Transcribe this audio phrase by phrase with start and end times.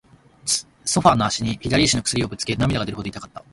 [0.83, 3.43] ソファーの脚に、左足の薬指をぶつけ、涙が出るほど痛かった。